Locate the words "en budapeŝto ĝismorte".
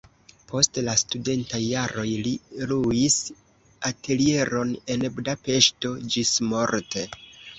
4.95-7.07